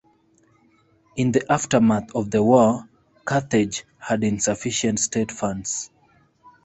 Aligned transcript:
In 1.15 1.31
the 1.31 1.45
aftermath 1.51 2.15
of 2.15 2.31
the 2.31 2.41
war, 2.41 2.89
Carthage 3.23 3.85
had 3.99 4.23
insufficient 4.23 4.99
state 4.99 5.31
funds. 5.31 5.91